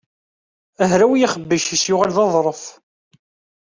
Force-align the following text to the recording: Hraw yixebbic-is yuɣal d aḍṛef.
Hraw 0.91 1.11
yixebbic-is 1.15 1.83
yuɣal 1.89 2.11
d 2.15 2.17
aḍṛef. 2.23 2.63